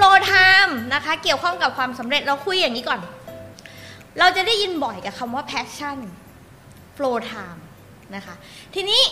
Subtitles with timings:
[0.00, 0.34] โปรไท
[0.66, 3.00] ม์นะคะ เกี่ยวข้องกับความสำเร็จเราคุยอย่างนี้ก่อน
[4.18, 5.98] เราจะได้ยินบ่อยกับคำว่า passion
[6.96, 7.60] flow time
[8.14, 8.34] นะคะ
[8.74, 9.02] ทีนี้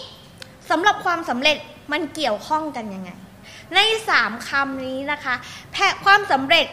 [0.70, 1.56] สำหรับความสำเร็จ
[1.92, 3.10] มันเกี่ยวข้องกันยังไง
[3.74, 5.34] ในสามคำนี้นะคะ
[5.72, 6.66] แพความสำเร็จ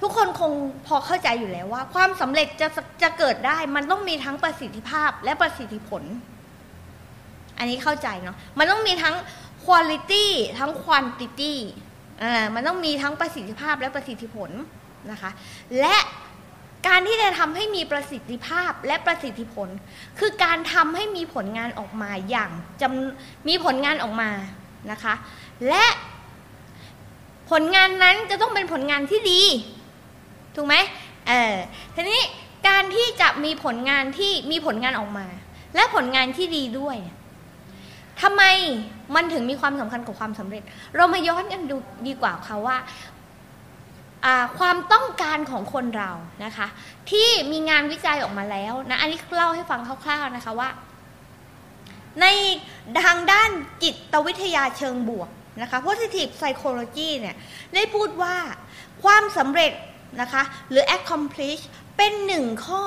[0.00, 0.52] ทุกคนคง
[0.86, 2.68] พอเข้าใจอยู่แล้วว่า ความสำเร็จจะ
[3.02, 6.02] จะเกิดได้มันต้องมีทั้งประสิทธิภาพและประสิทธิผล
[7.58, 9.14] อันนี้เข้าใจเนาะมันต้องมีทั้ง
[9.64, 10.26] quality
[10.58, 11.54] ทั้ง quantity
[12.22, 14.50] อ่ามันต้องมีทั้งประสิทธิภาพและประสิทธิผล
[15.10, 15.30] นะคะ
[15.80, 15.96] และ
[16.88, 19.68] การที่จะทำให้มีประสิทธิภาพและประสิทธิผล
[20.18, 24.30] คือการทำให้มีผลงานออกมาอย่างจำมีผลงานออกมา
[24.90, 25.14] นะคะ
[25.68, 25.84] และ
[27.50, 29.42] ผลงานนั้นจะต้องเป็นผลงานที่ดี
[30.56, 30.74] ถูกไหม
[31.28, 31.54] เออ
[31.94, 32.22] ทีนี้
[32.68, 35.26] การที่จะมีผลงานที่มีผลงานออกมา
[35.74, 36.96] และผลงานที่ดีด้วย
[38.22, 38.42] ทำไม
[39.14, 40.62] มันถึงมีความสำคัญกับความสำเร็จ
[40.96, 41.76] เรามาย้อนกันดู
[42.06, 42.76] ดีกว่าค่ะว่า
[44.58, 46.10] ความต้องการของคนเรา
[46.44, 46.66] นะคะ
[47.10, 50.68] ที่มีงานวิจัยออกมาแล้วนะอันนี้เล่าให้ฟังคร่าวๆนะคะว่า
[52.20, 52.26] ใน
[53.04, 53.50] ทางด้าน
[53.82, 55.28] จิตวิทยาเชิงบวก
[55.62, 57.36] นะคะ positive psychology เนี่ย
[57.74, 58.34] ได้พูดว่า
[59.02, 59.72] ความสำเร็จ
[60.20, 61.62] นะคะหรือ accomplish
[61.96, 62.84] เป็นหนึ่งข้อ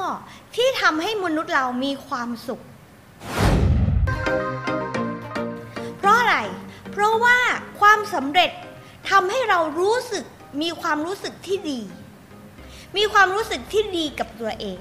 [0.55, 2.61] ที่ทำให้มนุษย์เรามีความสุข
[6.19, 6.35] อะไร
[6.91, 7.37] เพราะว่า
[7.79, 8.51] ความสำเร็จ
[9.09, 10.25] ทำให้เรารู้สึก
[10.61, 11.79] มีความรู้สึกที่ดี
[12.97, 14.79] มีความรู้สึกที่ดีกับตัวเอง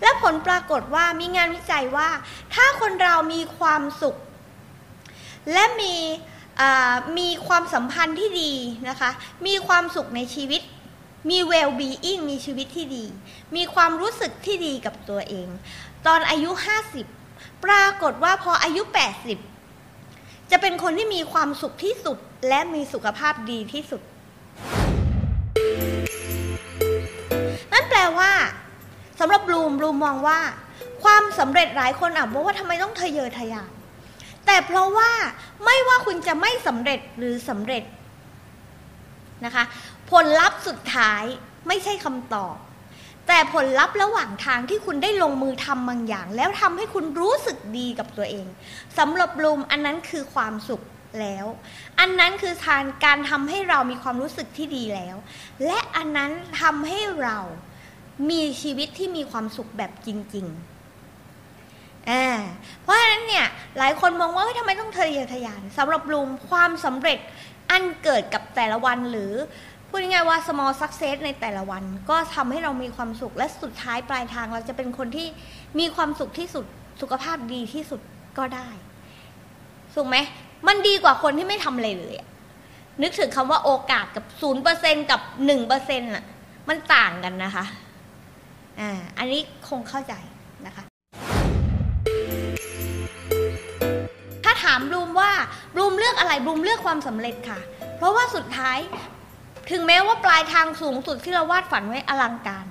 [0.00, 2.10] และผลปรากฏว่ามีงานวิจัยว่า
[2.54, 4.16] ถ้าคนเรามีความสุข
[5.52, 5.94] และมี
[7.18, 8.52] มีความสัมพันธ์ที่ดี
[8.88, 9.10] นะคะ
[9.46, 10.62] มีความสุขในชีวิต
[11.30, 13.04] มี well being มีชีวิตที่ดี
[13.56, 15.48] มีความรู้สึกที่ดีกับตัวเอง
[16.06, 16.50] ตอนอายุ
[17.08, 18.82] 50 ปรากฏว่าพออายุ
[19.22, 19.51] 80
[20.52, 22.18] จะเป็นคนที่มีความสุขที่สุด
[22.48, 24.02] และมีสุขภาพดีที่สุด
[27.72, 28.30] นั่นแปลว่า
[29.20, 30.40] สำหรับบลูมบลูมมองว่า
[31.04, 33.70] ความสำเร็จหลายคนอะบอกว่าทำไมต้องทะเยอทะยาน
[34.46, 35.10] แต่เพราะว่า
[35.64, 37.84] ไม่ว่าคุณจะไม่สำเร็จหรือสำเร็จ
[39.44, 39.64] นะคะ
[40.10, 41.22] ผลลัพธ์สุดท้าย
[41.68, 42.56] ไม่ใช่คำตอบ
[43.28, 48.46] แต่ผลลัพธ์ระหว่างทางที่คุณได้ลงมือทำบางอย่าง แล้วทำให้คุณรู้สึกดีกับตัวเอง
[48.98, 50.82] สำหรับลูมอันนั้นคือความสุข
[51.20, 51.46] แล้ว
[52.00, 55.16] อันนั้นคือทางการทำให้เรามีความรู้สึกที่ดีแล้ว
[55.66, 56.30] และอันนั้น
[56.60, 57.38] ทำให้เรา
[58.30, 62.26] มีชีวิตที่มีความสุขแบบจริงๆอ่า
[62.82, 63.46] เพราะฉะนั้นเนี่ย
[63.78, 67.18] หลายคนมองว่าทำไมต้องทะเยอทะยานสำหรับลุมความสำเร็จ
[67.70, 69.32] อันเกิดกับแต่ละวันหรือ
[69.94, 75.26] พูดง่ายๆว่า small success ในแต่ละวัน ก็ทำให้เรามีความสุขและสุดท้ายปลายทางเราจะเป็นคนที่
[75.78, 76.64] มีความสุขที่สุด
[77.00, 78.00] สุขภาพดีที่สุด
[78.38, 78.68] ก็ได้
[79.94, 80.16] ถูกไหม
[80.66, 82.14] มันดีกว่าคนที่ไม่ทำอะไรเลย
[83.02, 86.24] นึกถึงคำว่าโอกาสกับศูนย์เปอร์เซ็นกับหนึ่งเปอร์เซ็นต์อะ
[86.68, 87.64] มันต่างกันนะคะ
[88.80, 90.14] อ่าอันนี้คงเข้าใจ
[90.66, 90.84] นะคะ
[94.44, 95.30] ถ้าถามบลูมว่า
[95.74, 97.60] บลูมเลือกอะไรบลูมเลือกความสำเร็จค่ะ
[97.96, 98.78] เพราะว่าสุดท้าย
[99.72, 102.66] ถึงแม้ว่าปลายทางสูงสุดที่เราวาดฝันไว้อลังการ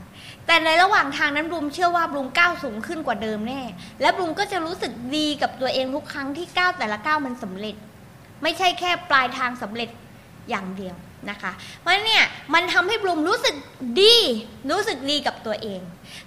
[0.48, 3.62] แต่ในระหว่างทางนั้นบลูมเชื่อว่าบลูมก้าวสูงขึ้นกว่าเดิมแน่
[4.02, 7.76] และบลูมก็จะรู้สึกดีกับตัวเองทุกครั้งที่ก้าวแต่ละก้าวมันสำเร็จ
[8.44, 9.90] ไม่ใช่แค่ปลายทางสำเร็จ
[10.50, 10.96] อย่างเดียว
[11.30, 12.24] นะคะ เพราะเนี่ย
[12.54, 13.56] มันทำให้บลูมรู้สึก
[14.02, 14.16] ดี
[14.72, 15.82] รู้สึกดีกับตัวเอง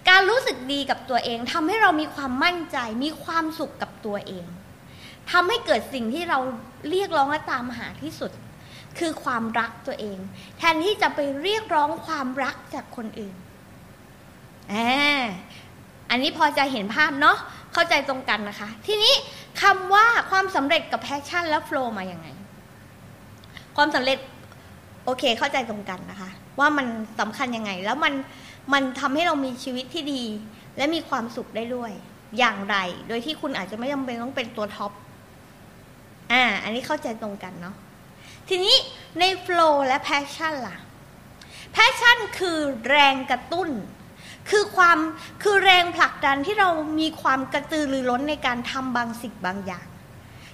[0.08, 4.46] การรู้สึกดีกับตัวเองทำให้เรามีความมั่นใจ มีความสุขกับตัวเอง
[5.32, 6.38] ทำให้เกิดสิ่งที่เรา
[6.90, 8.32] เรียกร้องและตามหาที่สุด
[8.98, 10.18] คือความรักตัวเอง
[10.58, 13.34] แทนที่จะไปเรียกร้องความรักจากคนอื่น
[14.72, 14.74] อ่ะ
[16.10, 17.36] อันนี้พอจะเห็นภาพเนาะ
[17.72, 19.14] เข้าใจตรงกันนะคะ ทีนี้
[19.62, 22.28] คำว่าความสำเร็จกับ passion และ flow มาอย่างไง
[23.76, 24.18] ความสำเร็จ
[25.04, 26.86] โอเคเข้าใจตรงกันนะคะ ว่ามัน
[27.20, 28.14] สำคัญยังไง แล้วมัน
[28.72, 30.22] มันทำให้เรามีชีวิตที่ดี
[30.76, 31.92] และมีความสุขได้ด้วย
[32.38, 32.76] อย่างไร
[33.08, 34.92] โดยที่คุณอาจจะไม่จำเป็นต้องเป็นตัว top
[36.32, 37.74] อ่า อันนี้เข้าใจตรงกันเนาะ
[38.48, 38.76] ทีนี้
[39.20, 40.76] ใน flow และ passion ล่ะ
[41.72, 42.58] แพชชั่นคือ
[42.88, 43.68] แรงกระตุ้น
[44.50, 44.98] คือความ
[45.42, 46.68] คือแรงผลักดันที่เรา
[47.00, 49.86] มีความกระตือรือร้นในการทำบางสิ่งบางอย่าง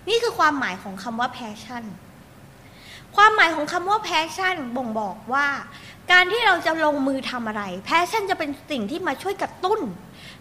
[0.08, 1.84] นี่คือความหมายของคำว่า passion
[3.16, 5.46] ความหมายของคำว่า passion บ่งบอกว่า
[6.12, 9.80] การที่เราจะลงมือทำอะไร passion จะเป็นสิ่งที่มาช่วยกระตุ้น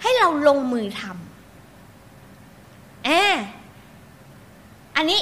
[0.02, 3.40] ให้เราลงมือทำแอบ
[4.95, 5.19] อันนี้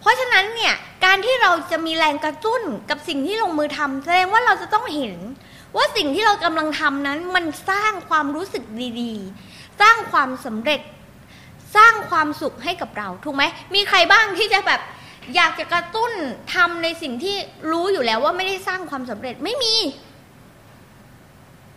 [0.00, 0.74] เพราะฉะนั้นเนี่ย
[1.04, 5.14] การที่เราจะมีแรงกระตุ้นกับสิ่งที่ลงมือทำแสดงว่าเราจะต้องเห็น
[5.76, 8.64] ว่าสิ่งที่เรากำลังทำนั้นมันสร้างความรู้สึก
[9.00, 10.80] ดีๆ สร้างความสำเร็จ
[11.76, 13.42] สร้างความสุขให้กับเราถูกไหม
[13.74, 14.80] มีใครบ้างที่จะแบบ
[15.34, 16.12] อยากจะกระตุ้น
[16.54, 17.36] ทำในสิ่งที่
[17.70, 19.74] รู้อยู่แล้วว่าไม่ได้สร้างความสำเร็จไม่มี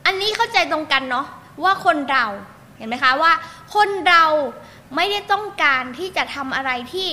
[0.05, 1.25] อันนี้เข้าใจตรงกันเนาะ
[1.63, 2.25] ว่าคนเรา
[2.77, 3.33] เห็นไหมคะว่า
[3.75, 4.25] คนเรา
[4.95, 7.07] ไม่ได้ต้องการที่จะทำอะไรที่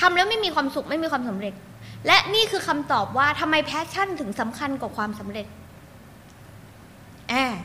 [0.00, 1.54] ทำแล้วไม่มีความสุขไม่มีความสำเร็จ
[2.06, 5.46] และนี่คือคำตอบว่าทำไม passion ถึงสำคัญกว่าความสำเร็จ
[7.28, 7.56] แอบ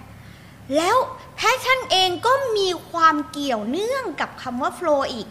[0.77, 0.97] แล้ว
[1.35, 5.27] passion เองก็มีความเกี่ยวเนื่องกับคำว่า flow อีก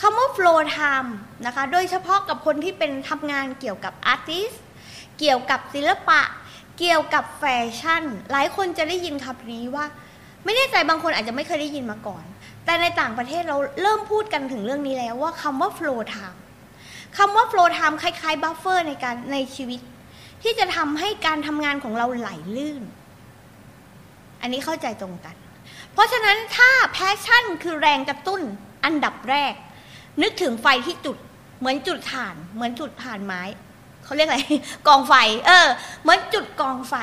[0.00, 1.10] คำว่า flow time
[1.46, 4.56] นะคะ โดยเฉพาะกับคนที่เป็นทำงานเกี่ยวกับ artist
[5.18, 6.20] เกี่ยวกับศิลปะ
[6.78, 7.44] เกี่ยวกับแฟ
[7.78, 9.86] ชั่น หลายคนจะได้ยินคำนี้ว่า
[10.44, 12.24] ไม่แน่ใจบางคนอาจจะไม่เคยได้ยินมาก่อน
[12.64, 16.38] แต่ในต่างประเทศเราเริ่มพูดกันถึงเรื่องนี้แล้วว่าคำว่า flow time
[17.18, 19.80] คำว่า flow time คล้ายๆ buffer ในการในชีวิต
[20.42, 22.82] ที่จะทำให้การทำงานของเราไหลลื่น
[24.40, 25.36] อันนี้เข้าใจตรงกัน
[25.92, 28.40] เพราะฉะนั้นถ้า passion คือแรงกระตุ้น
[28.84, 29.54] อันดับแรก
[30.22, 31.16] นึกถึงไฟที่จุด
[31.58, 33.42] เหมือนจุดถ่าน เหมือนจุดถ่านไม้
[34.04, 34.38] เขาเรียกอะไร
[34.88, 35.14] กองไฟ
[35.46, 35.66] เออ
[36.02, 36.94] เหมือนจุดกองไฟ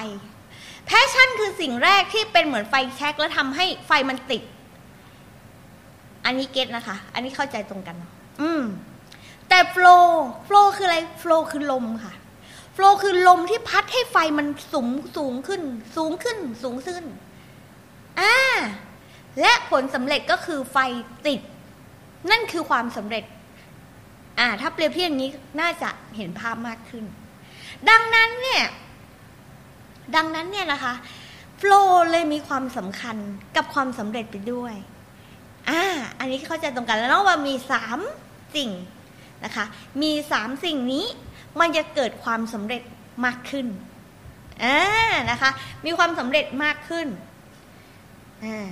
[0.91, 4.43] passion คือสิ่งแรกที่เป็นเหมือนไฟแช็กแล้วทำให้ไฟมันติด
[6.25, 7.95] อันนี้ get นะคะ อันนี้เข้าใจตรงกัน
[8.41, 8.63] อืม
[9.49, 12.13] แต่ flow flow คืออะไร flow คือลมค่ะ
[12.73, 15.61] flow คือลมที่พัดให้ไฟมันสูงสูงขึ้น
[15.97, 17.03] สูงขึ้น สูงขึ้น
[18.19, 18.35] อ่า
[19.41, 20.77] และผลสำเร็จก็คือไฟ
[21.27, 21.41] ติด
[22.31, 23.23] นั่นคือความสำเร็จ
[24.39, 27.05] อ่า ถ้าเปรียบเทียบอย่างนี้น่าจะเห็นภาพมากขึ้น
[27.89, 28.63] ดังนั้นเนี่ย
[30.15, 30.93] ดังนั้นเนี่ยนะคะ
[31.57, 33.17] โฟล์เลยมีความสำคัญ
[33.55, 34.75] กับความสำเร็จไปด้วย
[35.69, 35.81] อ่า
[36.19, 37.99] อันนี้เข้าใจตรงกันแล้วเนาะว่ามีสาม
[38.55, 38.71] สิ่ง
[39.43, 39.65] นะคะ
[40.01, 41.05] มีสามสิ่งนี้
[41.59, 42.81] มันจะเกิดความสำเร็จ
[43.25, 43.67] มากขึ้น
[44.63, 44.79] อ่า
[45.31, 45.49] นะคะ
[45.85, 47.07] มีความสำเร็จมากขึ้น
[48.45, 48.71] อ่า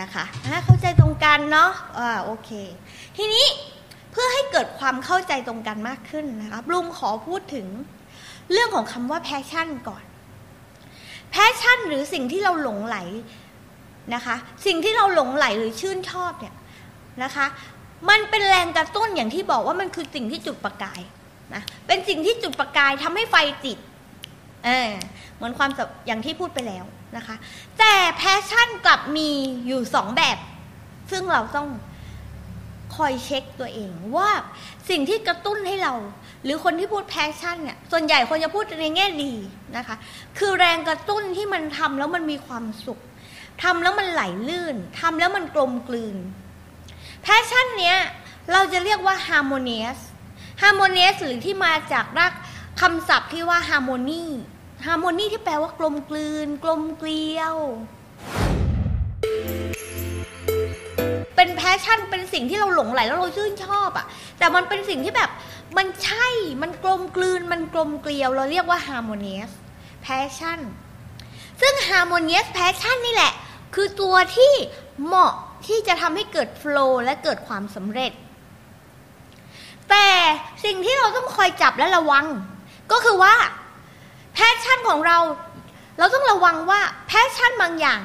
[0.00, 0.24] นะคะ
[0.64, 2.50] เข้าใจตรงกันเนาะอ่าโอเค
[3.16, 3.46] ทีนี้
[4.10, 7.66] เพื่อให้เกิดความเข้าใจตรงกันมากขึ้นนะคะบลูมขอพูดถึง
[8.52, 10.04] เรื่องของคำว่า passion ก่อน
[11.30, 12.96] passion หรือสิ่งที่เราหลงใหล
[14.14, 16.54] นะคะ สิ่งที่เราหลงใหลหรือชื่นชอบเนี่ย
[17.22, 17.46] นะคะ
[18.08, 21.00] มันเป็นแรงกระตุ้นอย่างที่บอกว่ามันคือสิ่งที่จุดประกาย
[21.54, 23.78] นะเป็นสิ่งที่จุดประกายทำให้ไฟติด
[24.64, 24.90] เออ
[25.36, 25.70] เหมือนความ
[26.06, 26.84] อย่างที่พูดไปแล้ว
[27.16, 27.36] นะคะ
[27.78, 29.30] แต่ passion กลับมี
[29.66, 30.38] อยู่สองแบบ
[31.10, 31.68] ซึ่งเราต้อง
[32.96, 34.30] คอยเช็คตัวเองว่า
[34.90, 35.92] สิ่งที่กระตุ้นให้เรา
[36.44, 39.32] หรือคนที่พูด passion เนี่ยส่วนใหญ่คนจะพูดในแง่ดี
[39.76, 39.96] นะคะ
[40.38, 43.00] คือแรงกระตุ้นที่มันทำแล้วมันมีความสุข
[43.62, 46.16] ทำแล้วมันไหลลื่นทำแล้วมันกลมกลืน
[47.22, 47.98] passion เนี้ย
[48.52, 50.00] เราจะเรียกว่า harmonious
[50.62, 52.32] harmonious หรือที่มาจากราก
[52.80, 54.24] คำศัพท์ที่ว่า harmony
[54.86, 57.56] harmony ที่แปลว่ากลมกลืน กลมเกลียว
[61.36, 64.06] เป็น passion เป็นสิ่งที่เราหลงใหลแล้วเราชื่นชอบอ่ะ
[64.38, 65.30] แต่มันเป็นสิ่งที่แบบ
[65.76, 66.26] มันใช่
[66.62, 69.52] มันกลมกลืน มันกลมเกลียว เราเรียกว่า harmonious
[70.06, 70.60] passion
[71.60, 73.32] ซึ่ง harmonious passion นี่แหละ
[73.74, 74.52] คือตัวที่
[75.04, 75.32] เหมาะ
[75.66, 78.12] ที่จะทำให้เกิด flow และเกิดความสำเร็จ
[79.90, 80.06] แต่
[80.64, 82.26] สิ่งที่เราต้องคอยจับและระวัง
[82.92, 83.34] ก็คือว่า
[84.34, 85.18] passion ของเรา
[85.98, 88.00] เราต้องระวังว่า passion บางอย่าง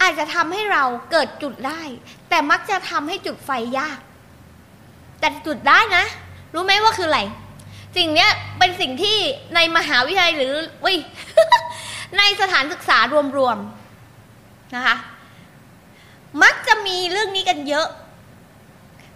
[0.00, 1.82] อาจจะทำให้เราเกิดจุดได้
[2.28, 3.98] แต่มักจะทำให้จุดไฟยาก
[5.20, 6.04] แต่จุดได้นะ
[6.54, 7.20] รู้ไหมว่าคืออะไร
[7.96, 9.16] สิ่งนี้เป็นสิ่งที่
[9.54, 10.94] ในมหาวิทยาลัยหรือวิ
[12.18, 12.98] ในสถานศึกษา
[13.38, 14.96] รวมๆนะคะ
[16.42, 17.86] มักจะมีเรื่องนี้กันเยอะ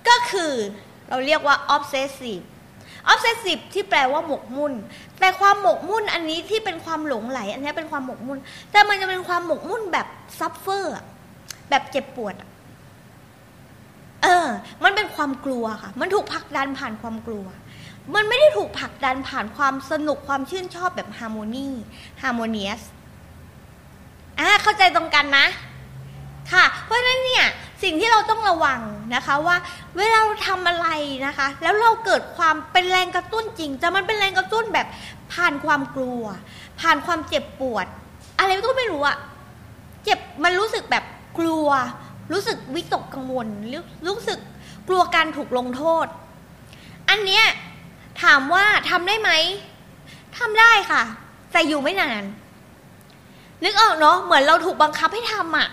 [0.09, 0.53] ก็คือ
[1.09, 2.45] เราเรียกว่า obsessive
[3.13, 4.73] obsessive ที่แปลว่าหมกมุ่น
[5.19, 8.39] แต่ความหมกมุ่นอันนี้ที่เป็นความหลงใหล อันนี้เป็นความหมกมุ่น
[8.73, 10.07] แต่มันจะเป็นความหมกมุ่นแบบ
[10.39, 10.95] suffer
[11.69, 12.35] แบบเจ็บปวด
[14.23, 14.49] เออ
[14.85, 17.47] มันเป็นความกลัวค่ะ มันถูกผลักดันผ่านความกลัว
[18.15, 21.69] มันไม่ได้ถูกผลักดันผ่านความสนุกความชื่นชอบแบบฮาร์โมนี
[22.23, 22.83] ฮาร์โมเนียส
[24.41, 25.47] อ่าเข้าใจตรงกันนะ
[26.53, 27.47] ค่ะ เพราะฉะนั้นเนี่ย
[27.83, 28.81] สิ่งที่เราต้องระวัง
[29.15, 29.57] นะคะว่า
[29.97, 30.89] เวลาเราทำอะไร
[31.27, 34.87] นะคะ แล้วเราเกิดความเป็นแรงกระตุ้นจริงแต่มันเป็นแรงกระตุ้นแบบ
[35.33, 36.23] ผ่านความกลัว
[36.81, 37.87] ผ่านความเจ็บปวด
[38.39, 39.17] อะไรก็ไม่รู้อะ
[40.05, 41.05] เจ็บมันรู้สึกแบบ
[41.39, 41.69] กลัว
[42.33, 43.47] รู้สึกวิตกกังวล
[44.07, 44.39] รู้สึก
[44.89, 46.07] กลัวการถูกลงโทษ
[47.09, 47.45] อันเนี้ย
[48.23, 49.31] ถามว่าทำได้ไหม
[50.39, 51.03] ทำได้ค่ะ
[51.53, 52.23] แต่อยู่ไม่นาน
[53.65, 55.69] นึกออกเนาะเหมือนเราถูกบังคับให้ทำอ่ะ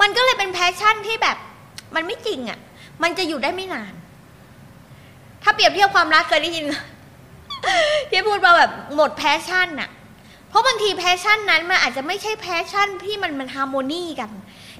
[0.00, 1.36] มันก็เลยเป็น passion ที่แบบ
[1.94, 2.58] มันไม่จริงอ่ะ
[3.02, 3.92] มันจะอยู่ได้ไม่นาน
[5.42, 6.64] ถ้าเปรียบเทียบความรักเคยได้ยิน
[8.10, 9.90] ที่พูดมาแบบหมด passion อะ
[10.48, 14.30] เพราะบางที passion นั้นมันอาจจะไม่ใช่ passion ที่มันมัน harmony กัน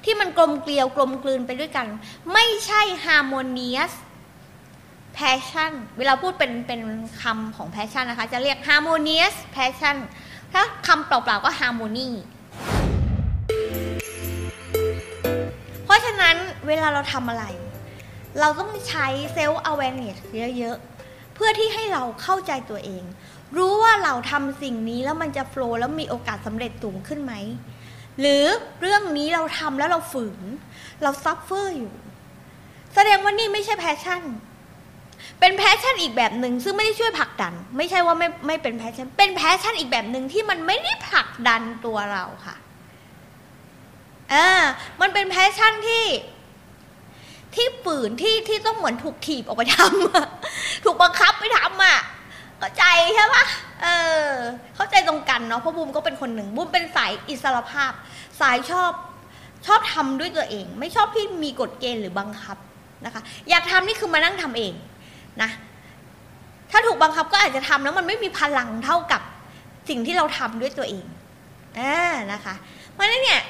[0.07, 1.87] ที่มันกลมเกลียวกลมกลืนไปด้วยกัน
[2.33, 3.93] ไม่ใช่ฮาร์โมเนียส
[5.19, 6.81] passion เวลาพูดเป็นเป็น
[7.23, 9.97] คำของ passion นะคะ จะเรียก harmonious passion
[10.53, 12.09] ถ้าคำเปล่าๆก็ harmony
[15.85, 16.37] เพราะฉะนั้น
[16.67, 17.45] เวลาเราทำอะไร
[18.41, 20.17] เราต้องใช้ self awareness
[20.59, 23.03] เยอะๆ เพื่อที่ให้เราเข้าใจตัวเอง
[23.57, 27.35] รู้ว่าเราทำสิ่งนี้แล้วมันจะโฟล์แล้วมีโอกาสสำเร็จสูงขึ้นไหม
[28.21, 28.43] หรือ
[28.81, 30.43] เรื่องนี้เราทำแล้วเราฝืน
[31.03, 31.93] เรา suffer อยู่
[32.95, 34.23] แสดงว่านี่ไม่ใช่ passion
[35.41, 42.57] เป็น passion อีกแบบหนึ่งซึ่งไม่ได้ช่วยผลักดัน ไม่ใช่ว่าไม่ไม่เป็น passion เป็น passion อีกแบบหนึ่งที่มันไม่ได้ผลักดันตัวเราค่ะ
[44.33, 44.49] อ่า
[45.01, 46.05] มันเป็น passion ที่
[47.55, 51.99] ที่ฝืนที่ที่ต้องเหมือนถูกถีบออกไปทำถูกบังคับไปทำอะ
[52.59, 52.85] เข้าใจ
[53.15, 53.45] ใช่ปะ
[53.83, 53.87] เอ
[54.29, 54.31] อ
[54.77, 57.93] เข้าใจตรงกันเนาะเพราะบูมก็เป็นคนหนึ่งบูมเป็นสายอิสระภาพ
[58.41, 58.93] สายชอบ
[59.67, 62.57] ชอบทำด้วยตัวเอง ไม่ชอบที่มีกฎเกณฑ์หรือบังคับ
[63.05, 64.73] นะคะ อยากทำนี่คือมานั่งทำเอง
[65.43, 65.51] นะ
[66.71, 69.23] ถ้าถูกบังคับก็อาจจะทำแล้วมันไม่มีพลังเท่ากับ
[69.89, 71.07] สิ่งที่เราทำด้วยตัวเอง
[71.79, 71.99] อ่า
[72.33, 72.55] นะคะ
[72.93, 73.43] เพราะฉะนั้นเนี่ย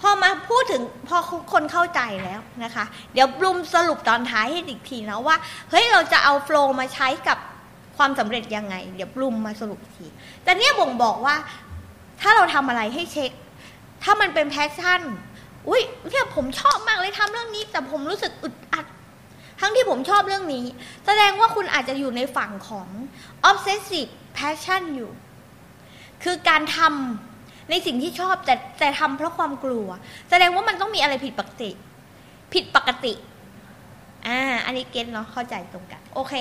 [0.00, 1.16] พอมาพูดถึงพอ
[1.52, 5.36] คนเข้าใจแล้วนะคะ เดี๋ยวบลูมสรุปตอนท้ายให้อีกทีนะว่า
[5.70, 7.38] เฮ้ยเราจะเอา flow มาใช้กับ
[7.96, 10.06] ความสำเร็จยังไง เดี๋ยวบลูมมาสรุปที
[10.44, 11.36] แต่เนี่ยบ่งบอกว่า
[12.20, 13.30] ถ้าเราทำอะไรให้เช็ค
[14.02, 15.02] ถ้ามันเป็น passion
[15.68, 18.86] อุ้ยเนี่ยผมชอบมากเลยทำเรื่องนี้ แต่ผมรู้สึกอึดอัด
[19.60, 20.64] ทั้งที่ผมชอบเรื่องนี้
[21.06, 22.88] แสดงว่าคุณอาจจะอยู่ในฝั่งของ
[23.48, 25.10] obsessive passion อยู่
[26.24, 29.88] คือการทำในสิ่งที่ชอบแต่แต่ทำเพราะความกลัว
[30.30, 31.70] แสดงว่ามันต้องมีอะไรผิดปกติ
[32.52, 33.14] ผิดปกติ
[34.26, 36.34] อ่า อันนี้เก็ตเนาะเข้าใจตรงกัน โอเค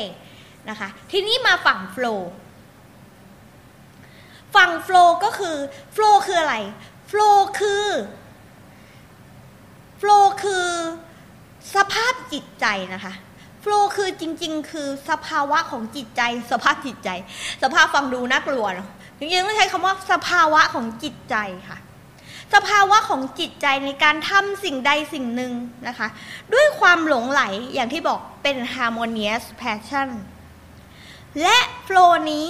[0.69, 2.21] นะคะ ทีนี้มาฝั่ง flow
[4.55, 5.57] ฝั่ง flow ก็คือ
[5.95, 6.55] flow คืออะไร
[7.11, 7.85] flow คือ
[10.01, 10.67] flow คือ
[11.75, 13.13] สภาพจิตใจนะคะ
[13.63, 17.09] flow คือจริง ๆ คือสภาวะของจิตใจ สภาพจิตใจ
[17.63, 21.35] สภาพฟังดูน่ากลัวเนาะจริงๆต้องใช้คำว่าสภาวะของจิตใจ
[21.69, 21.77] ค่ะ
[22.55, 25.53] สภาวะของจิตใจในการทำสิ่งใดสิ่งหนึ่ง
[25.87, 26.07] นะคะ
[26.53, 27.41] ด้วยความหลงไหล
[27.73, 30.09] อย่างที่บอกเป็น harmonious passion
[31.41, 32.47] และ flow นี้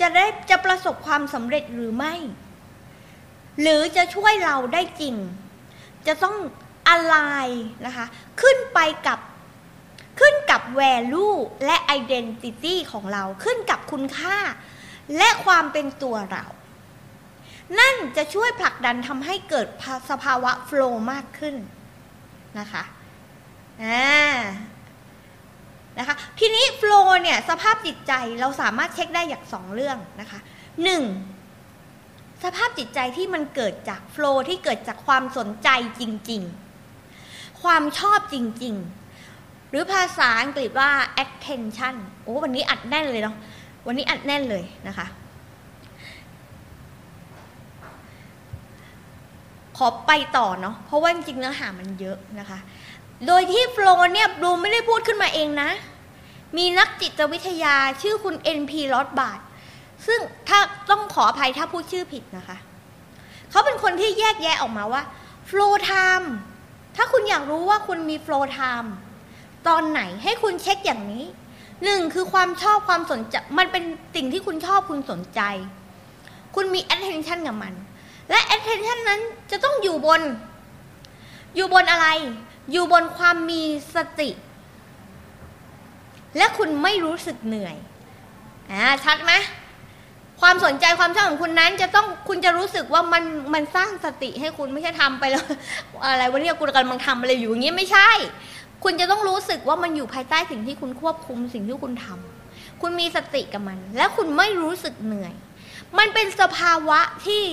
[0.00, 2.14] จะได้จะประสบความสำเร็จหรือไม่
[3.60, 5.14] หรือจะช่วยเราได้จริง
[6.06, 6.36] จะต้อง
[6.88, 7.16] อะไร
[7.86, 8.06] นะคะ
[8.40, 9.18] ขึ้นไปกับ
[10.20, 14.38] ขึ้นกับ value และ identity ของเราขึ้นกับคุณค่า
[15.16, 16.44] และความเป็นตัวเรา
[17.78, 19.66] นั่นจะช่วยผลักดันทำให้เกิด
[20.10, 21.56] สภาวะ flow มากขึ้น
[22.58, 22.82] นะคะ
[23.82, 24.34] อ่า
[25.98, 30.38] นะคะทีนี้ flow เนี่ยสภาพจิตใจเราสามารถเช็คได้อย่างสองเรื่องนะคะ
[30.82, 31.02] หนึ่ง
[32.44, 35.68] สภาพจิตใจที่มันเกิดจาก flow ที่เกิดจากความสนใจ
[36.00, 36.42] จริง
[37.00, 38.74] ๆ ความชอบจริง
[39.22, 40.90] ๆ หรือภาษาอังกฤษว่า
[41.24, 43.36] attention โอ้วันนี้อัดแน่นเลยเนาะ
[43.86, 45.06] วันนี้อัดแน่นเลยนะคะ
[49.76, 52.58] ขอไปต่อเนาะเพราะว่าจริงเนื้อหามันเยอะนะคะ
[53.26, 55.70] โดยที่โฟล์เนี่ยบลูไม่ได้พูดขึ้นมาเองนะ
[56.56, 59.40] มีนักจิตวิทยาชื่อคุณ NP ลอดบาท
[60.06, 60.58] ซึ่งถ้า
[60.90, 62.56] ต้องขออภัยถ้าพูดชื่อผิดนะคะ
[63.50, 65.02] เขาเป็นคนที่แยกแยะออกมาว่า
[65.48, 66.26] flow time
[66.96, 68.88] ถ้าคุณอยากรู้ว่าคุณมี flow time
[69.68, 71.24] ตอนไหนให้คุณเช็คอย่างนี้
[71.84, 75.40] หนึ่งคือความชอบความสนใจ มันเป็นสิ่งที่คุณชอบคุณสนใจ
[76.54, 77.74] คุณมี attention กับมัน
[78.30, 80.22] และ attention นั้นจะต้องอยู่บน
[81.56, 82.06] อยู่บนอะไร
[82.70, 83.62] อยู่บนความมี
[83.94, 84.30] สติ
[86.36, 87.76] และคุณไม่รู้สึกเหนื่อย
[88.70, 89.32] อ่าชัดไหม
[90.40, 95.44] ความสนใจความชอบของคุณนั้น จะต้องคุณจะรู้สึกว่ามันมันสร้างสติให้คุณไม่ใช่ทำไปแล้ว
[96.02, 98.08] อะไรวันนี้คุณกำลังทำอะไรอยู่อย่างนี้ไม่ใช่
[98.84, 105.34] คุณจะต้องรู้สึกว่ามันอยู่ภายใต้สิ่งที่คุณควบคุมสิ่งที่คุณทำคุณมีสติกับมัน และคุณไม่รู้สึกเหนื่อย
[105.98, 107.44] มันเป็นสภาวะที่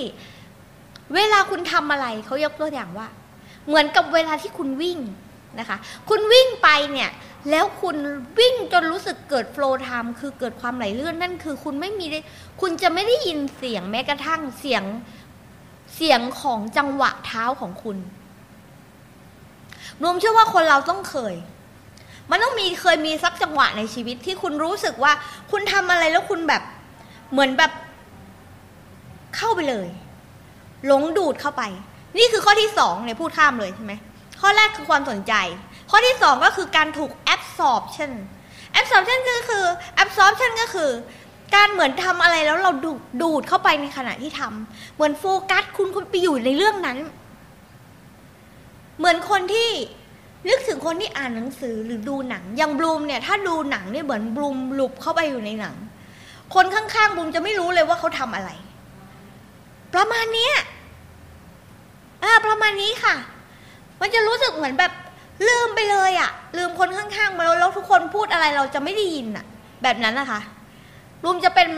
[1.15, 3.07] เวลาคุณทำอะไรเขายกตัวอย่างว่า
[3.67, 4.99] เหมือนกับเวลาที่คุณวิ่ง
[5.59, 5.77] นะคะ
[6.09, 7.09] คุณวิ่งไปเนี่ย
[7.49, 7.95] แล้วคุณ
[8.39, 12.05] วิ่งจนรู้สึกเกิดโฟล์ไทม์คือเกิดความไหลเลื่อนนั่นคือ คุณไม่มี
[12.61, 14.83] คุณจะไม่ได้ยินเสียงแม้กระทั่งเสียง
[15.95, 17.97] เสียงของจังหวะเท้าของคุณ
[20.03, 21.35] รวมเชื่อว่าคนเราต้องเคย
[22.29, 25.11] มันต้องมีเคยมีสักจังหวะในชีวิตที่คุณรู้สึกว่า
[25.51, 26.63] คุณทำอะไรแล้วคุณแบบ
[27.31, 27.71] เหมือนแบบ
[29.35, 29.87] เข้าไปเลย
[30.85, 31.63] หลงดูดเข้าไป
[32.17, 33.93] นี่คือข้อที่สองเนี่ยพูดข้ามเลยใช่ไหม
[34.41, 35.33] ข้อแรกคือความสนใจ
[35.91, 38.11] ข้อที่สองก็คือการถูก absorption
[38.79, 39.65] absorption ก็คือ
[40.03, 40.91] absorption ก็คือ
[41.55, 46.97] การเหมือนทำอะไรแล้วเราดูดดูดเข้าไปในขณะที่ทำเหมือนโฟกัสคุณคุณไปอยู่ในเรื่องนั้น
[48.97, 49.69] เหมือนคนที่
[50.49, 55.75] นึกถึงคนที่อ่านหนังสือหรือดูหนัง อย่างบลูมเนี่ยถ้าดูหนังเนี่ยเหมือนบลูมหลุบเข้าไปอยู่ในหนัง
[56.55, 58.49] คนข้างๆบลูมจะไม่รู้เลยว่าเขาทำอะไร
[59.93, 60.55] ประมาณเนี้ย
[62.23, 63.15] อ่าประมาณนี้ค่ะ
[64.01, 64.91] มันจะรู้สึกเหมือนแบบ
[65.47, 69.45] ลืมไปเลยอะลืมคนข้างๆมาแล้วแล้วทุกคนพูดอะไรเราจะไม่ได้ยินอะ
[69.83, 70.39] แบบนั้นนะคะ
[71.23, 71.69] บูมจะเป็น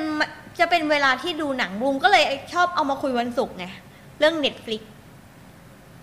[0.60, 3.65] จะเป็นเวลาที่ดูหนังบูมก็เลยชอบเอามาคุยวันศุกร์ไง
[4.19, 4.83] เรื่องเน็ตฟลิก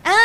[0.09, 0.21] อ่า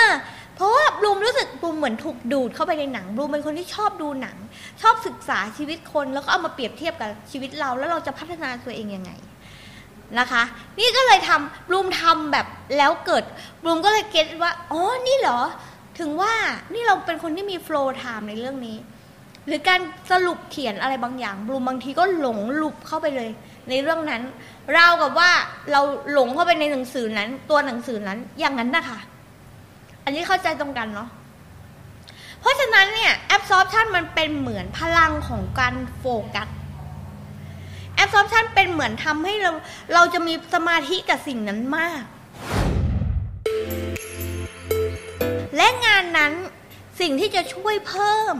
[0.55, 4.37] เพราะว่าบลูมรู้สึกบลูมเหมือนถูกดูดเข้าไปในหนังบลูมเป็นคนที่ชอบดูหนัง
[4.81, 9.11] ชอบศึกษาชีวิตคนแล้วก็เอามาเปรียบเทียบกับชีวิตเรา แล้วเราจะพัฒนาตัวเองยังไง
[10.19, 10.43] นะคะ
[10.79, 13.23] นี่ก็เลยทำบลูมทำแบบแล้วเกิด
[13.63, 15.39] บลูมก็เลยเก็ตว่าอ๋อนี่เหรอ
[15.99, 16.33] ถึงว่า
[16.73, 18.77] นี่เราเป็นคนที่มีโฟล์ไทม์ในเรื่องนี้
[19.47, 19.79] หรือการ
[20.11, 23.29] สรุปเขียนอะไรบางอย่างบลูมบางทีก็หลงลุบเข้าไปเลย
[23.69, 24.21] ในเรื่องนั้น
[24.77, 25.31] ราวกับว่า
[25.71, 28.99] เราหลงเข้าไปในหนังสือนั้น ตัวหนังสือนั้นอย่างนั้นนะคะ
[30.03, 31.09] อันนี้เข้าใจตรงกันเนาะ
[32.39, 36.05] เพราะฉะนั้นเนี่ย absorption มันเป็นเหมือนพลังของการโฟ
[36.35, 36.47] กัส
[38.03, 39.51] absorption เป็นเหมือนทำให้เรา
[39.93, 42.03] เราจะมีสมาธิกับสิ่งนั้นมาก
[45.57, 46.33] และงานนั้น
[46.99, 48.35] สิ่งที่จะช่วยเพิ่ม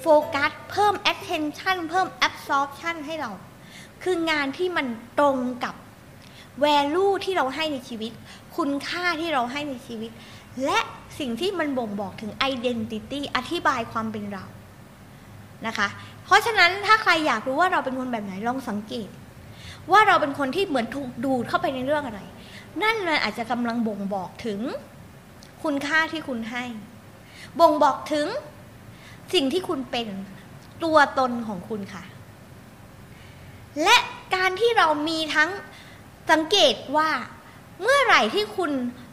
[0.00, 3.30] โฟกัสเพิ่ม attention เพิ่ม absorption ให้เรา
[4.02, 4.86] คืองานที่มัน
[5.18, 5.74] ตรงกับ
[6.64, 8.12] value ที่เราให้ในชีวิต
[8.56, 10.10] คุณค่าที่เราให้ในชีวิต
[10.64, 10.78] และ
[11.18, 14.44] สิ่งที่มันบ่งบอกถึง identity อธิบายความเป็นเรา
[15.66, 15.88] นะคะ
[16.24, 19.08] เพราะฉะนั้นถ้าใครอยากรู้ว่าเราเป็นคนแบบไหนลองสังเกต
[19.92, 22.20] ว่าเราเป็นคนที่เหมือนถูกดูดเข้าไปในเรื่องอะไร
[22.82, 24.60] นั่นมันอาจจะกำลังบ่งบอกถึง
[25.62, 26.64] คุณค่าที่คุณให้
[27.60, 28.26] บ่งบอกถึง
[29.34, 30.08] สิ่งที่คุณเป็น
[30.84, 32.04] ตัวตนของคุณค่ะ
[33.84, 33.96] และ
[34.34, 35.50] การที่เรามีทั้ง
[36.30, 37.10] สังเกตว่า
[37.82, 38.70] เมื่อไหร่ที่คุณ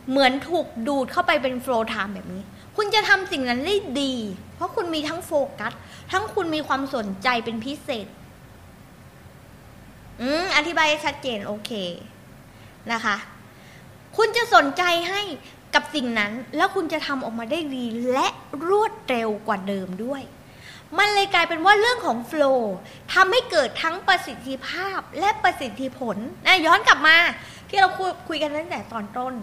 [0.10, 2.44] เหมือนถูกดูดเข้าไปเป็นโฟล์ไทม์แบบนี้
[2.78, 4.14] คุณจะทำสิ่งนั้นได้ดี
[4.56, 5.74] เพราะคุณมีทั้งโฟกัส
[6.12, 8.08] ทั้งคุณมีความสนใจเป็นพิเศษ
[10.22, 11.72] อืมอธิบายชัดเจนโอเค
[12.92, 13.16] นะคะ
[14.18, 15.22] คุณจะสนใจให้
[15.76, 18.28] กับสิ่งนั้น แล้วคุณจะทำออกมาได้ดีและ
[18.68, 20.24] รวดเร็วกว่าเดิมด้วย
[20.98, 22.74] มันเลยกลายเป็นว่าเรื่องของโฟล์
[23.14, 27.18] ทำให้เกิดทั้งประสิทธิภาพและประสิทธิผลนะย้อนกลับมา
[27.70, 29.34] ที่เราคุยคุยกันตั้งแต่ตอนต้น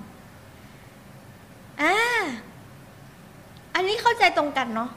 [1.82, 1.96] อ่า
[3.74, 4.90] อันนี้เข้าใจตรงกันเนาะ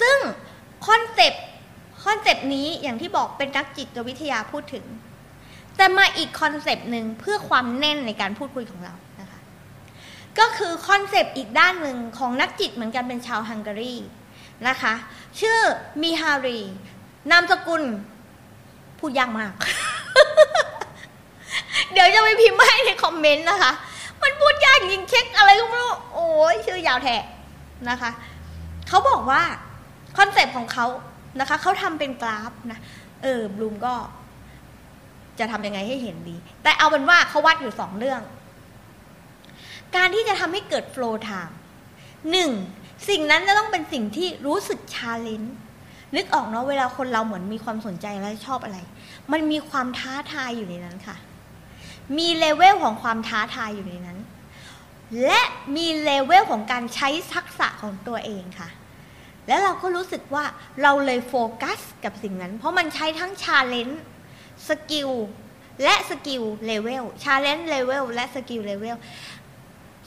[0.00, 0.18] ซึ่ง
[0.86, 4.84] concept concept นี้อย่างที่บอกเป็นนักจิตวิทยาพูดถึง
[5.76, 9.40] แต่มาอีก concept หนึ่งเพื่อความแน่นในการพูดคุยของเรานะคะ
[10.38, 13.94] ก็คือ concept อีกด้านหนึ่งของนักจิตเหมือนกันเป็นชาวฮังการี
[14.68, 14.94] นะคะ
[15.40, 15.58] ชื่อ
[16.02, 16.60] มิฮารี
[17.30, 17.82] นามสกุล
[18.98, 19.52] พูดยากมาก
[21.92, 23.72] เดี๋ยวจะไปพิมพ์ให้ในคอมเมนต์นะคะ
[24.22, 27.16] มันพูดยากยิงเช็คอะไรก็ไม่รู้ โอ้ยชื่อยาวแท้
[27.88, 28.10] นะคะ
[28.88, 29.42] เขาบอกว่า
[30.16, 30.86] concept ของเขา
[31.40, 32.78] นะคะเขาทำเป็นกราฟนะ
[33.22, 33.94] เออบลูมก็
[35.38, 38.20] จะทำยังไงให้เห็นดี แต่เอาเป็นว่าเขาวัดอยู่สองเรื่อง
[39.96, 41.56] การที่จะทำให้เกิด flow time
[42.30, 42.50] หนึ่ง
[43.08, 45.56] สิ่งนั้นจะต้องเป็นสิ่งที่รู้สึก challenge
[46.16, 48.78] นึกออกเนาะเวลาคนเราเหมือนมีความสนใจและชอบอะไร
[49.32, 51.16] มันมีความท้าทายอยู่ในนั้นค่ะ
[52.18, 54.18] มีเลเวลของความท้าทายอยู่ในนั้น
[55.24, 55.40] และ
[55.76, 58.68] มีเลเวลของการใช้ทักษะของตัวเองค่ะ
[59.48, 60.44] แล้วเราก็รู้สึกว่า
[60.82, 65.10] เราเลยโฟกัสกับสิ่งนั้น เพราะมันใช้ทั้ง challenge skill
[65.84, 68.96] และ skill level challenge level และ skill level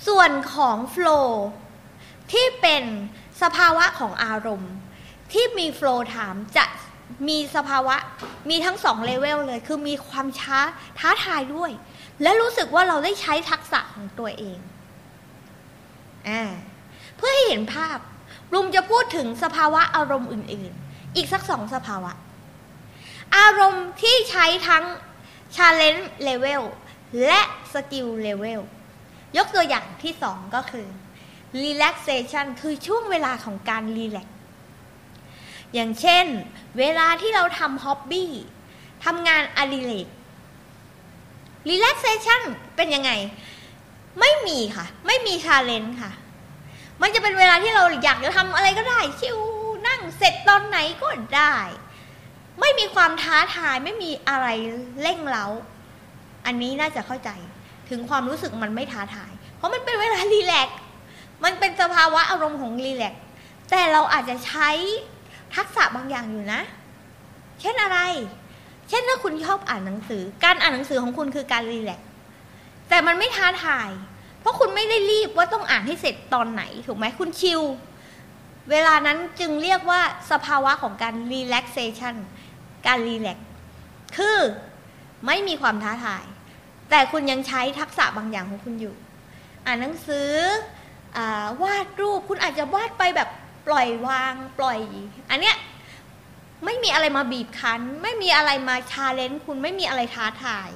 [0.07, 1.47] ส่วนของ flow
[2.31, 2.83] ที่เป็น
[3.41, 4.73] สภาวะของอารมณ์
[5.33, 6.65] ที่มีโฟล์ถามจะ
[7.27, 7.95] มีสภาวะ
[8.49, 10.59] มีทั้งสองเลเวลเลย คือมีความช้า
[10.99, 11.71] ท้าทายด้วย
[12.21, 14.59] และรู้สึกว่าเราได้ใช้ทักษะของตัวเอง
[16.29, 16.31] อ
[17.17, 17.97] เพื่อให้เห็นภาพ
[18.53, 22.11] รุมจะพูดถึงสภาวะอารมณ์อื่น ๆ อีกสักสองสภาวะ
[23.37, 24.83] อารมณ์ที่ใช้ทั้ง
[25.55, 26.63] challenge level
[27.25, 27.41] และ
[27.73, 28.61] skill level
[29.37, 30.87] ยกตัวอย่างที่สองก็คือ
[31.63, 34.27] relaxation คือช่วงเวลาของการรีแลก
[35.73, 36.25] อย่างเช่น
[36.79, 38.31] เวลาที่เราทำฮ็อบบี้
[39.05, 40.07] ทำงานอดิเรก
[41.69, 42.41] relaxation
[42.75, 43.11] เป็นยังไง
[44.19, 46.11] ไม่มีค่ะ ไม่มีชาเลนจ์ค่ะ
[47.01, 49.37] มันจะเป็นเวลาที่เราอยากจะทำอะไรก็ได้ ชิว
[49.87, 51.55] นั่งเซร็จตอนไหนก็ได้
[52.59, 54.47] ไม่มีความท้าทายไม่มีอะไร
[55.01, 55.45] เร่งเร้า
[56.45, 57.29] อันนี้น่าจะเข้าใจ
[57.89, 60.69] ถึงความรู้สึกมันไม่ท้าทาย เพราะมันเป็นเวลารีแลก
[61.43, 63.13] มันเป็นสภาวะอารมณ์ของรีแลก
[63.69, 64.69] แต่เราอาจจะใช้
[65.55, 66.61] ทักษะบางอย่างอยู่นะ
[67.61, 67.99] เช่นอะไร
[68.89, 72.01] เช่นถ้าคุณชอบอ่านหนังสือ การอ่านหนังสือของคุณคือการรีแลก
[72.89, 73.89] แต่มันไม่ท้าทาย
[74.39, 77.61] เพราะคุณไม่ได้รีบว่าต้องอ่านให้เสร็จตอนไหนถูกไหมคุณชิล
[78.71, 82.15] เวลานั้นจึงเรียกว่าสภาวะของการ relaxation
[82.87, 83.37] การรีแลก
[84.17, 84.37] คือ
[85.25, 86.25] ไม่มีความท้าทาย
[86.89, 88.95] แต่คุณยังใช้ทักษะบางอย่างของคุณอยู่
[89.65, 90.29] อ่านหนังสือ
[91.17, 91.19] อ
[91.63, 93.29] วาดรูปคุณอาจจะวาดไปแบบ
[93.67, 94.79] ปล่อยวางปล่อย
[95.31, 95.55] อันเนี้ย
[96.65, 100.69] ไม่มีอะไรมาบีบคั้น ไม่มีอะไรมา challenge คุณไม่มีอะไรท้าทาย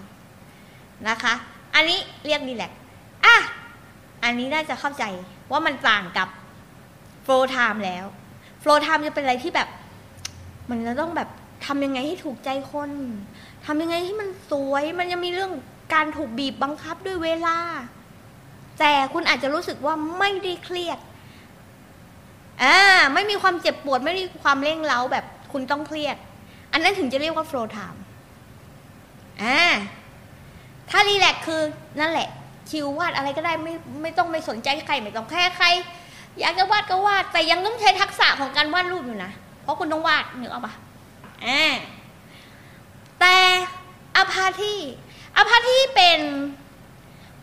[1.09, 1.33] นะคะ
[1.75, 2.71] อันนี้เรียก relax
[3.25, 3.37] อะ
[4.23, 5.03] อันนี้น่าจะเข้าใจ
[5.51, 6.27] ว่ามันต่างกับ
[7.23, 8.05] flow time แล้ว
[8.59, 9.69] Flowtime จะเป็นอะไรที่แบบ
[10.69, 11.29] มันจะต้องแบบ
[11.65, 12.91] ทำยังไงให้ถูกใจคน
[13.65, 15.51] ทำยังไงให้มันสวย มันยังมีเรื่อง
[15.93, 17.57] การถูกบีบบังคับด้วยเวลา
[18.79, 20.99] แต่คุณอาจจะรู้สึกว่าไม่ได้เครียด
[22.63, 22.77] อ่า
[23.13, 26.17] ไม่มีความเจ็บปวดไม่มีความเร่งเร้าแบบคุณต้องเครียด
[26.71, 28.01] อันนั้นถึงจะเรียกว่า Flowtime
[29.43, 29.59] อ่า
[30.89, 31.61] ถ้า relax คือ
[31.99, 32.29] นั่นแหละ
[32.71, 35.67] chill วาดอะไรก็ได้ไม่ไม่ต้องไม่สนใจใครไม่ต้องแค่ใคร
[36.39, 39.31] อยากจะวาดก็วาด แต่ยังต้องใช้ทักษะของการวาดรูปอยู่นะ
[39.63, 40.73] เพราะคุณต้องวาดนึกออกปะ
[41.45, 41.73] อ่า
[43.19, 43.35] แต่
[44.15, 44.79] อพาที่
[45.37, 46.19] อพาที่เป็น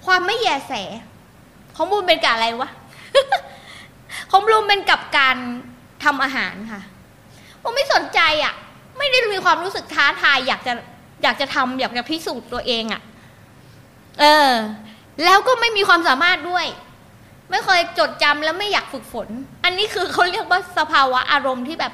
[0.07, 0.73] ความไม่แยแส
[1.77, 2.69] ของบูมเป็นกับอะไรวะ
[4.31, 5.37] ของบูมเป็นกับการ
[6.05, 6.81] ทำอาหารค่ะ
[7.63, 8.55] ผมไม่สนใจอะ
[8.99, 10.73] ไม่ได้มีความรู้สึกท้าทายอยากจะ
[11.23, 13.03] อยากจะทำอยากจะพิสูจน์ตัวเองอะ
[14.21, 14.51] เออ
[15.25, 16.67] แล้วก็ไม่มีความสามารถด้วย
[17.51, 19.29] ไม่เคยจดจำแล้วไม่อยากฝึกฝน
[19.65, 21.93] อันนี้คือเขาเรียกว่าสภาวะอารมณ์ที่แบบ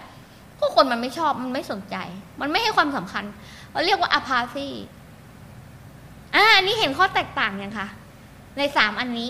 [0.58, 1.96] ผู้คนมันไม่ชอบมันไม่สนใจ
[2.40, 3.24] มันไม่ให้ความสำคัญ
[3.72, 4.68] เราเรียกว่าอพาซี
[6.34, 7.88] อ่าอันนี้เห็นข้อแตกต่างยังคะ
[8.58, 9.28] ในสามอันนี้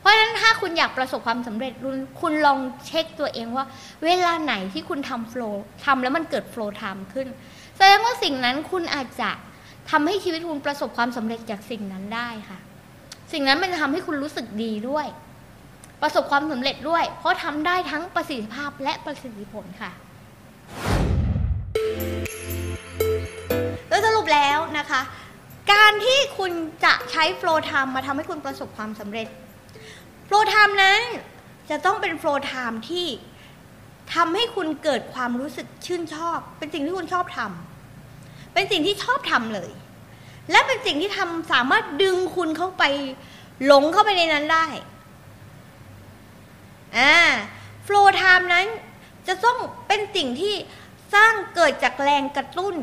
[0.00, 1.72] เพราะฉะนั้นถ้าคุณอยากประสบความสำเร็จ
[2.20, 3.64] คุณลองเช็คตัวเองว่า
[4.04, 7.26] เวลาไหนที่คุณทำโฟล์ทำแล้วมันเกิดโฟล์ไทม์ขึ้น
[7.76, 9.30] แสดงว่าสิ่งนั้นคุณอาจจะ
[9.90, 12.58] ทำให้ชีวิตคุณประสบความสำเร็จจากสิ่งนั้นได้ค่ะ
[13.32, 15.06] สิ่งนั้นมันจะทำให้คุณรู้สึกดีด้วย
[16.02, 19.90] ประสบความสำเร็จด้วย เพราะทำได้ทั้งประสิทธิภาพและประสิทธิผลค่ะ
[23.88, 25.00] แล้วสรุปแล้วนะคะ
[25.72, 26.52] การที่คุณ
[26.84, 29.28] จะใช้ Flowtime มาทำให้คุณประสบความสำเร็จ
[30.26, 31.00] Flowtime นั้น
[31.70, 33.06] จะต้องเป็น Flowtime ที่
[34.14, 37.73] ทำให้คุณเกิดความรู้สึกชื่นชอบ เป็นสิ่งที่คุณชอบทำ
[38.54, 39.70] เป็นสิ่งที่ชอบทำเลย
[40.50, 42.84] และเป็นสิ่งที่ทำสามารถดึงคุณเข้าไป
[43.64, 44.66] หลงเข้าไปในนั้นได้
[46.96, 47.14] อ่า
[47.84, 48.66] โฟล์ไทม์นั้น
[49.28, 50.54] จะต้องเป็นสิ่งที่
[51.14, 52.76] สร้างเกิดจากแรงกระตุ้น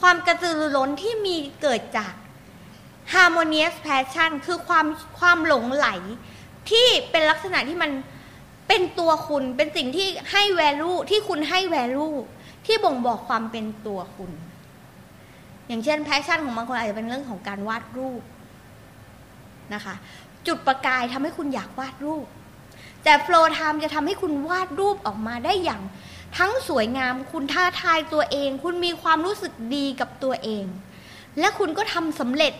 [0.00, 2.12] ความกระตือรือร้นที่มีเกิดจาก
[3.12, 4.86] harmonious passion คือความ
[5.18, 5.88] ความหลงไหล
[6.70, 7.90] ที่เป็นลักษณะที่มัน
[8.68, 12.16] เป็นตัวคุณเป็นสิ่งที่ให้ value ที่คุณให้ value
[12.66, 14.30] ที่บ่งบอกความเป็นตัวคุณ
[15.68, 18.22] อย่างเช่น passion ของบางคนอาจจะเป็นเรื่องของการวาดรูป
[19.74, 19.94] นะคะ
[20.46, 22.26] จุดประกายทำให้คุณอยากวาดรูป
[23.04, 25.82] แต่ flow time จะทำให้คุณวาดรูปออกมาได้อย่าง
[26.38, 30.64] ทั้งสวยงาม คุณท้าทายตัวเอง คุณมีความรู้สึกดีกับตัวเอง
[31.38, 32.54] และคุณก็ทำสำเร็จ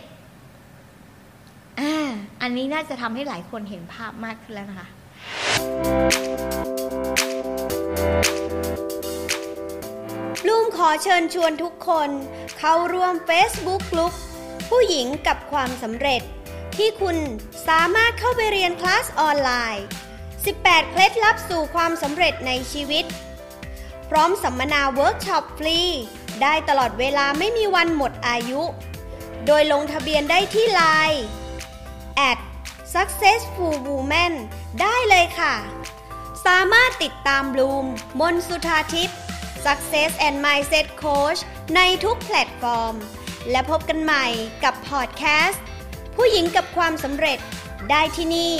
[1.79, 2.09] อ่า
[2.41, 4.87] อันนี้น่าจะทำให้หลายคนเห็นภาพมากขึ้นแล้วนะคะ
[10.47, 12.09] บลูมขอเชิญชวนทุกคน
[12.57, 14.13] เข้าร่วม Facebook กลุ่ม
[14.69, 16.21] ผู้หญิงกับความสำเร็จ
[16.77, 17.17] ที่คุณ
[17.67, 19.85] สามารถเข้าไปเรียนคลาสออนไลน์
[20.37, 23.05] 18 เคล็ดลับสู่ความสำเร็จในชีวิต
[24.09, 25.79] พร้อมสัมมนาเวิร์กช็อปฟรี
[26.41, 28.61] ได้ตลอดเวลาไม่มีวันหมดอายุ
[29.45, 31.23] โดยลงทะเบียนได้ที่ไลน์
[32.29, 32.39] at
[32.93, 34.33] successful woman
[34.81, 35.53] ได้เลยค่ะ
[36.45, 37.85] สามารถติดตามบลูม
[38.19, 39.19] มนสุธาทิพย์
[39.65, 41.39] Success and Mindset Coach
[41.75, 42.95] ในทุกแพลตฟอร์ม
[43.51, 44.25] และพบกันใหม่
[44.63, 45.63] กับพอดแคสต์
[46.15, 47.39] ผู้หญิงกับความสำเร็จ
[47.89, 48.55] ได้ที่นี่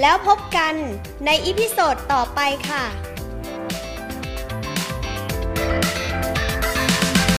[0.00, 0.74] แล้วพบกัน
[1.26, 2.84] ใน episode ต่อไปค่ะ